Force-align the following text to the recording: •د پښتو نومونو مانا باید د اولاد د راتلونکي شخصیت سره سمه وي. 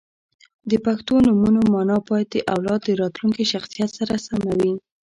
•د 0.69 0.71
پښتو 0.85 1.13
نومونو 1.27 1.59
مانا 1.73 1.97
باید 2.07 2.27
د 2.31 2.37
اولاد 2.53 2.79
د 2.83 2.89
راتلونکي 3.01 3.43
شخصیت 3.53 3.89
سره 3.99 4.15
سمه 4.27 4.51
وي. 4.59 4.73